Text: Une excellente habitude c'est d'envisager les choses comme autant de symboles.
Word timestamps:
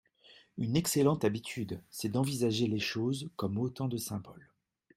Une 0.57 0.75
excellente 0.77 1.25
habitude 1.25 1.79
c'est 1.91 2.09
d'envisager 2.09 2.65
les 2.65 2.79
choses 2.79 3.29
comme 3.37 3.59
autant 3.59 3.87
de 3.87 3.97
symboles. 3.97 4.49